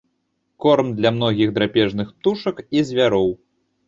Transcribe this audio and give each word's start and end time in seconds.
Корм 0.63 0.87
для 0.99 1.11
многіх 1.17 1.51
драпежных 1.57 2.07
птушак 2.17 2.63
і 2.79 2.83
звяроў. 2.89 3.29